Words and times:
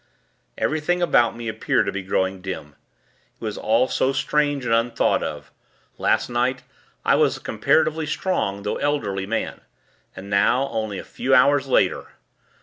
Everything 0.57 0.99
about 0.99 1.35
me 1.37 1.47
appeared 1.47 1.85
to 1.85 1.91
be 1.91 2.01
growing 2.01 2.41
dim. 2.41 2.75
It 3.39 3.41
was 3.45 3.55
all 3.55 3.87
so 3.87 4.11
strange 4.13 4.65
and 4.65 4.73
unthought 4.73 5.21
of. 5.21 5.51
Last 5.99 6.27
night, 6.27 6.63
I 7.05 7.13
was 7.13 7.37
a 7.37 7.39
comparatively 7.39 8.07
strong, 8.07 8.63
though 8.63 8.77
elderly 8.77 9.27
man; 9.27 9.61
and 10.15 10.27
now, 10.27 10.69
only 10.69 10.97
a 10.97 11.03
few 11.03 11.35
hours 11.35 11.67
later 11.67 12.07